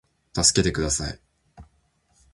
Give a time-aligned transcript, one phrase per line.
[0.33, 1.19] たすけてください